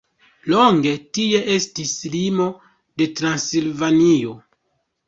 Longe 0.53 0.93
tie 1.17 1.43
estis 1.57 1.93
limo 2.17 2.49
de 3.03 3.11
Transilvanio. 3.21 4.37